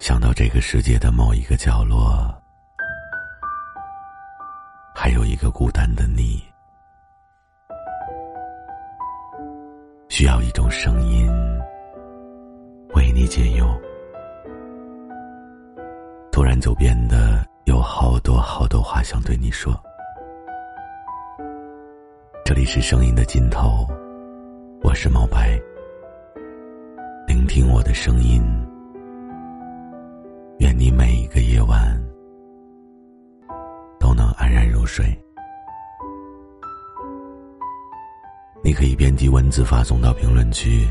[0.00, 2.34] 想到这个世界的某一个角落，
[4.94, 6.42] 还有一个孤单的你，
[10.08, 11.30] 需要一种声音
[12.94, 13.66] 为你解忧。
[16.32, 19.78] 突然就变得有好多好多话想对你说。
[22.42, 23.86] 这里是声音的尽头，
[24.82, 25.60] 我是毛白。
[27.26, 28.42] 聆听我的声音，
[30.60, 31.98] 愿你每一个夜晚
[33.98, 35.06] 都能安然入睡。
[38.62, 40.86] 你可以编辑文字发送到评论区，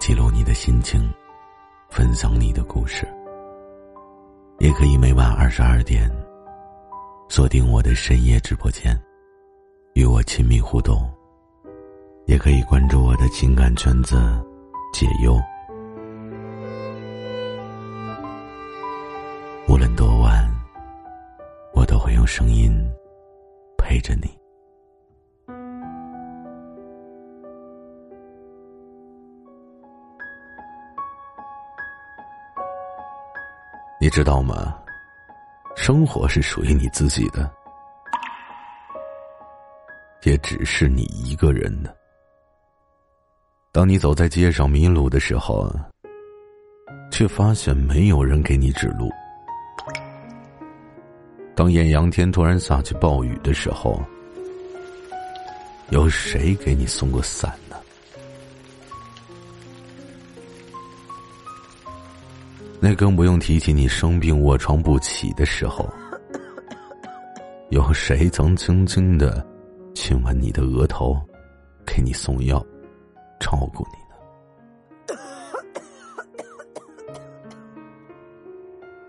[0.00, 1.00] 记录你的心情，
[1.88, 3.06] 分享你的故事。
[4.58, 6.10] 也可以每晚二十二点
[7.28, 8.98] 锁定我的深夜直播间。
[9.94, 11.08] 与我亲密互动，
[12.26, 14.16] 也可以关注我的情感圈子，
[14.92, 15.40] 解忧。
[22.28, 22.70] 声音
[23.78, 24.38] 陪着你。
[33.98, 34.78] 你知道吗？
[35.74, 37.50] 生活是属于你自己的。
[40.24, 41.96] 也只是你一个人的。
[43.72, 45.70] 当你走在街上迷路的时候，
[47.10, 49.08] 却发现没有人给你指路；
[51.58, 54.00] 当艳阳天突然下起暴雨的时候，
[55.90, 57.74] 有谁给你送过伞呢？
[62.78, 65.92] 那更不用提起你生病卧床不起的时候，
[67.70, 69.44] 有谁曾轻轻的？
[69.96, 71.20] 亲吻你的额头，
[71.84, 72.64] 给你送药，
[73.40, 75.20] 照顾你呢。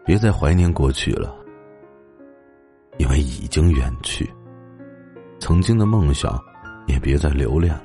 [0.03, 1.38] 别再怀念过去了，
[3.29, 4.29] 已经远去。
[5.39, 6.37] 曾经的梦想，
[6.87, 7.83] 也别再留恋了。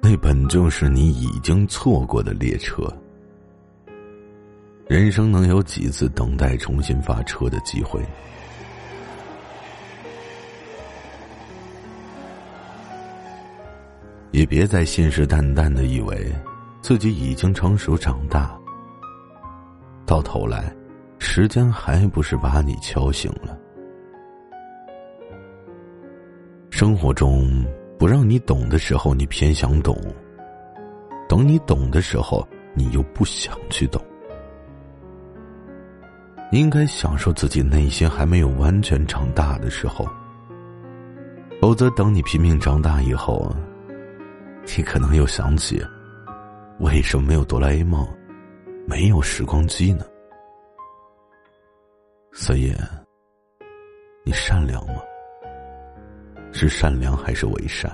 [0.00, 2.82] 那本就是你已经错过的列车。
[4.88, 8.00] 人生能有几次等待重新发车的机会？
[14.30, 16.30] 也别再信誓旦旦的以为
[16.82, 18.56] 自己已经成熟长大，
[20.04, 20.72] 到头来，
[21.38, 23.58] 时间还不是把你敲醒了。
[26.70, 27.62] 生活中
[27.98, 29.94] 不让你懂的时候，你偏想懂；
[31.28, 32.42] 等你懂的时候，
[32.72, 34.02] 你又不想去懂。
[36.52, 40.08] 应该享受自己内心还没有完全长大的时候，
[41.60, 43.54] 否则等你拼命长大以后。
[44.74, 45.84] 你可能又想起，
[46.78, 48.08] 为什么没有哆啦 A 梦，
[48.86, 50.06] 没有时光机呢？
[52.38, 52.70] 所以，
[54.22, 55.00] 你善良吗？
[56.52, 57.90] 是善良还是伪善？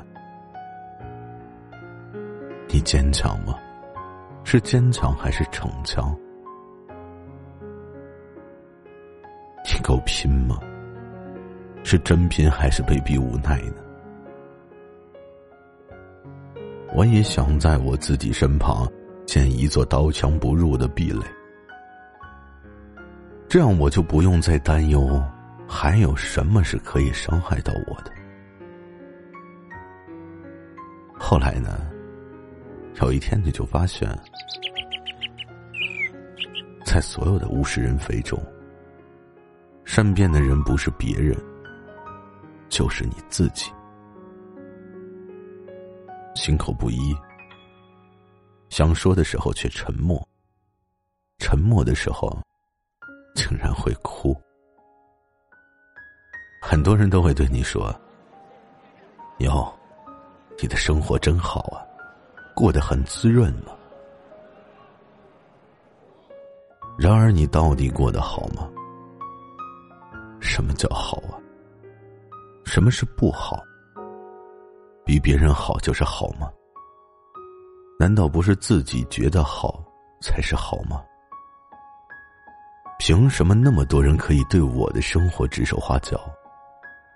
[2.68, 3.56] 你坚强吗？
[4.42, 6.12] 是坚强还是逞强？
[9.64, 10.58] 你够拼吗？
[11.84, 13.76] 是真拼还是被逼无奈呢？
[16.92, 18.90] 我也想在我自己身旁
[19.24, 21.24] 建一座刀枪不入的壁垒，
[23.52, 25.22] 这样我就不用再担忧
[25.68, 28.10] 还有什么是可以伤害到我的。
[31.18, 31.86] 后来呢，
[33.02, 34.08] 有一天你就发现，
[36.82, 38.42] 在所有的物是人非中，
[39.84, 41.36] 善变的人不是别人，
[42.70, 43.70] 就是你自己。
[46.34, 47.14] 心口不一，
[48.70, 50.26] 想说的时候却沉默，
[51.36, 52.34] 沉默的时候
[53.34, 54.36] 竟然会哭。
[56.60, 57.92] 很多人都会对你说
[59.38, 59.72] ：“哟，
[60.60, 61.84] 你的生活真好啊，
[62.54, 63.72] 过得很滋润嘛。”
[66.98, 68.68] 然而，你到底过得好吗？
[70.40, 71.40] 什么叫好啊？
[72.64, 73.60] 什么是不好？
[75.04, 76.52] 比别人好就是好吗？
[77.98, 79.82] 难道不是自己觉得好
[80.20, 81.02] 才是好吗？
[83.04, 86.20] 凭什么那么多人可以对我的生活指手画脚，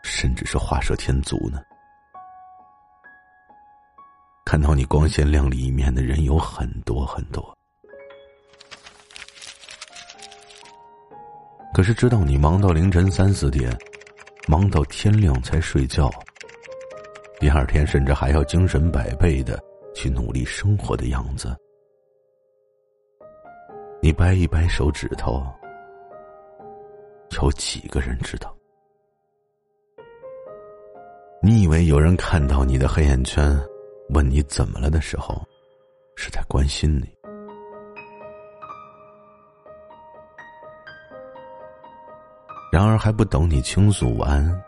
[0.02, 1.60] 甚至是画蛇添足呢？
[4.44, 7.56] 看到你光鲜亮丽一面的人有很多很多，
[11.72, 13.72] 可是知道你忙到凌晨三四点，
[14.48, 16.10] 忙到天亮才睡觉。
[17.38, 19.56] 第二天，甚至还要精神百倍的
[19.94, 21.56] 去努力生活的样子，
[24.02, 25.46] 你掰一掰手指头，
[27.30, 28.54] 有几个人知道？
[31.42, 33.56] 你以为有人看到你的黑眼圈，
[34.10, 35.40] 问你怎么了的时候，
[36.16, 37.14] 是在关心你？
[42.72, 44.62] 然而还不等你倾诉完，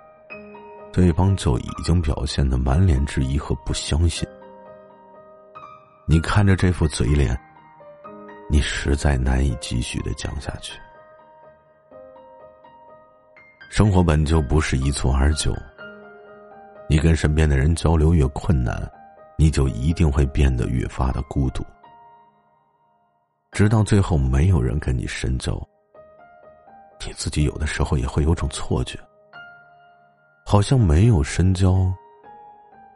[0.93, 4.29] 对方就已经表现的满脸质疑和不相信。
[6.07, 7.39] 你看着这副嘴脸，
[8.49, 10.79] 你实在难以继续的讲下去。
[13.69, 15.55] 生活本就不是一蹴而就。
[16.89, 18.91] 你跟身边的人交流越困难，
[19.37, 21.63] 你就一定会变得越发的孤独，
[23.53, 25.53] 直到最后没有人跟你深交。
[27.07, 28.99] 你自己有的时候也会有种错觉，
[30.47, 31.93] 好像没有深交，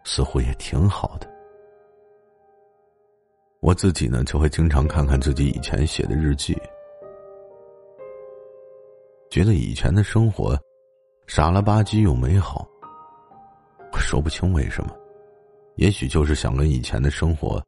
[0.05, 1.31] 似乎也挺好的。
[3.61, 6.59] 我自己呢，就会经常看看自己以前写的日记，
[9.33, 10.55] 觉得以前的生活
[11.27, 12.69] 傻了吧唧又美好。
[13.91, 14.95] 我说不清为什么，
[15.77, 17.59] 也许就是想跟以前的生活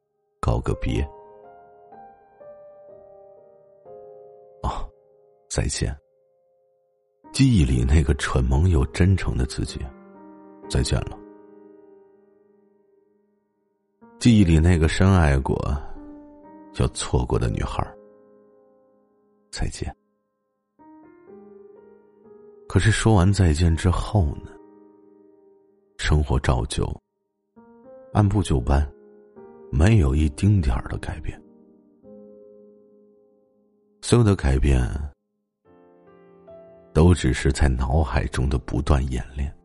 [0.40, 1.02] 告个别。
[4.62, 4.86] 哦，
[5.48, 5.96] 再见。
[7.32, 9.80] 记忆里那个蠢萌又真诚的自己，
[10.68, 11.18] 再见了。
[14.18, 15.56] 记忆里那个深爱过
[16.74, 17.82] 又错过的女孩，
[19.50, 19.90] 再见。
[22.74, 24.50] 可是说完再见之后呢？
[25.96, 26.84] 生活照旧，
[28.12, 28.84] 按部就班，
[29.70, 31.40] 没有一丁点儿的改变。
[34.02, 34.84] 所有的改变，
[36.92, 39.56] 都只是在脑海中的不断演练。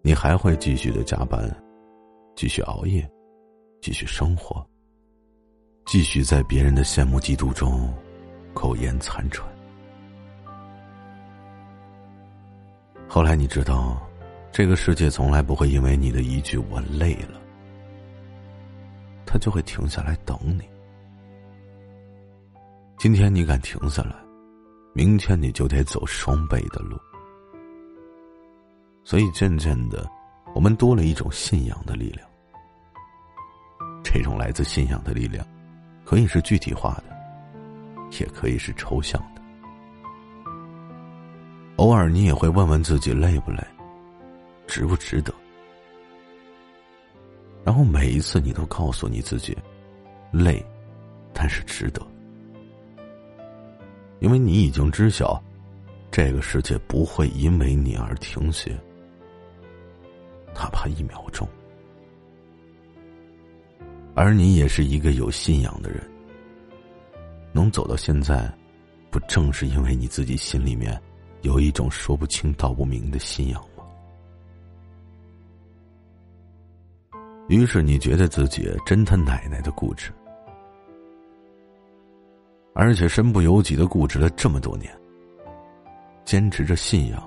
[0.00, 1.54] 你还会继续的加班，
[2.34, 3.06] 继续熬夜，
[3.82, 4.66] 继续生活，
[5.84, 7.92] 继续在别人的羡慕嫉妒中
[8.54, 9.46] 苟延残喘。
[13.18, 14.00] 后来你知道。
[14.52, 17.40] 这个世界从来不会因为你的一句“我累了”，
[19.26, 20.62] 他就会停下来等你。
[22.96, 24.14] 今天你敢停下来，
[24.94, 26.96] 明天你就得走双倍的路。
[29.02, 30.08] 所以渐渐的，
[30.54, 32.24] 我们多了一种信仰的力量。
[34.04, 35.44] 这种来自信仰的力量，
[36.04, 37.16] 可以是具体化的，
[38.20, 39.37] 也可以是抽象的。
[41.78, 43.58] 偶尔，你也会问问自己累不累。
[44.66, 45.32] 值不值得？
[47.64, 49.56] 然后每一次你都告诉你自己，
[50.32, 50.64] 累，
[51.32, 52.06] 但是值得，
[54.18, 55.40] 因为你已经知晓，
[56.10, 58.76] 这个世界不会因为你而停歇，
[60.54, 61.48] 哪怕一秒钟。
[64.14, 66.02] 而你也是一个有信仰的人，
[67.52, 68.52] 能走到现在，
[69.10, 71.00] 不正是因为你自己心里面
[71.42, 73.84] 有一种说不清道不明的信仰吗？
[77.48, 80.12] 于是你觉得自己真他奶奶的固执，
[82.74, 84.92] 而且身不由己的固执了这么多年，
[86.24, 87.22] 坚持着信仰，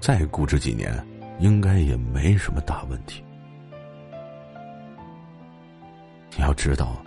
[0.00, 0.92] 再固执几年，
[1.38, 3.22] 应该也没什么大问题。
[6.36, 7.00] 你要知道，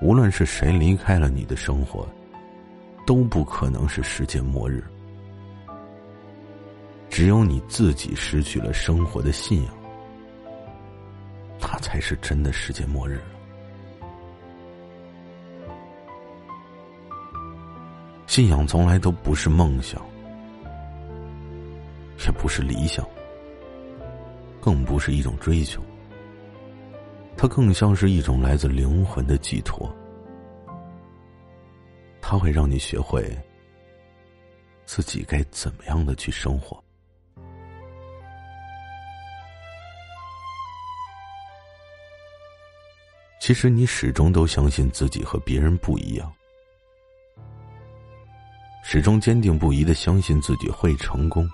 [0.00, 2.08] 无论是谁离开了你的生活，
[3.06, 4.82] 都不可能是世界末日，
[7.10, 9.74] 只有你自己失去了生活的信仰。
[11.60, 13.22] 那才是真的世界末日
[18.26, 20.04] 信仰从来都不是梦想，
[22.26, 23.06] 也不是理想，
[24.60, 25.80] 更不是一种追求。
[27.36, 29.90] 它更像是一种来自灵魂的寄托。
[32.32, 33.22] 它会让你学会
[34.86, 36.82] 自己该怎么样的去生活。
[43.38, 46.34] 其实你始终都相信自己和别人不一样，
[48.82, 51.46] 始终坚定不移的相信自己会成功，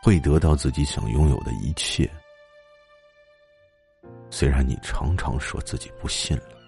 [0.00, 2.08] 会得到自己想拥有的一切。
[4.30, 6.61] 虽然你常常说自己不信了。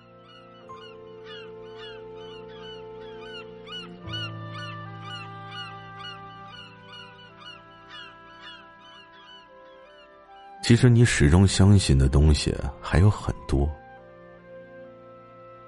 [10.64, 13.70] 其实你始终相信的东西还有很多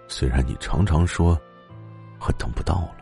[0.08, 1.38] 虽然你常常说
[2.18, 2.96] 我等不到了。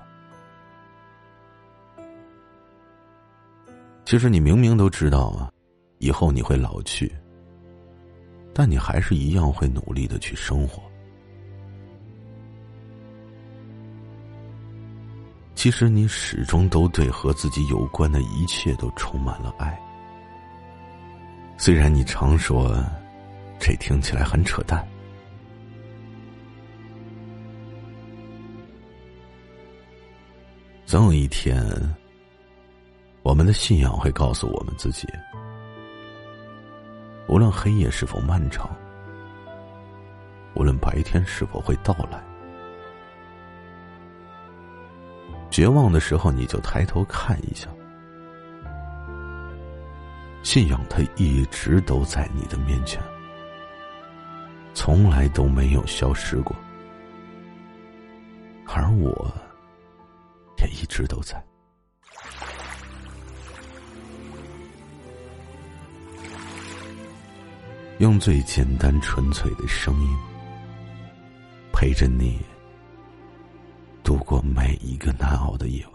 [4.04, 5.52] 其实你明明都知道啊
[5.98, 7.14] 以后你会老去
[8.52, 10.82] 但你还是一样会努力的去生活。
[15.54, 19.84] 其实你始终都对和自己有关的一切都充满了爱。
[21.64, 22.76] 虽然你常说，
[23.59, 24.87] 这听起来很扯淡。
[30.85, 31.64] 总有一天，
[33.23, 35.09] 我们的信仰会告诉我们自己：
[37.28, 38.68] 无论黑夜是否漫长，
[40.54, 42.23] 无论白天是否会到来，
[45.50, 47.68] 绝望的时候，你就抬头看一下，
[50.44, 53.02] 信仰它一直都在你的面前，
[54.74, 56.54] 从来都没有消失过，
[58.66, 59.34] 而我。
[60.56, 61.44] 也一直都在，
[67.98, 70.16] 用最简单纯粹的声音
[71.70, 72.40] 陪着你
[74.02, 75.93] 度过每一个难熬的夜晚。